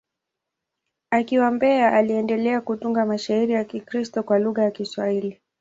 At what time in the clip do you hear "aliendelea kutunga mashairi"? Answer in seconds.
1.93-3.53